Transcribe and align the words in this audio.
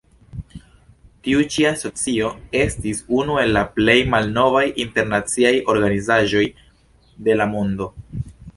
Tiu 1.27 1.43
ĉi 1.55 1.65
asocio 1.71 2.31
estis 2.61 3.03
unu 3.19 3.37
el 3.43 3.53
la 3.57 3.63
plej 3.77 3.97
malnovaj 4.15 4.65
internaciaj 4.87 5.55
organizaĵoj 5.75 6.45
de 7.29 7.41
la 7.41 7.51
mondo. 7.57 7.93